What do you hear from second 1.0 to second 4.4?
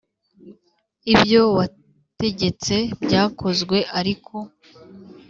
Ibyo wategetse byakozwe ariko